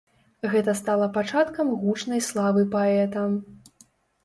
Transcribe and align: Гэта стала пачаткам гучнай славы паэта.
Гэта 0.53 0.71
стала 0.79 1.09
пачаткам 1.17 1.69
гучнай 1.83 2.25
славы 2.31 2.67
паэта. 2.75 3.29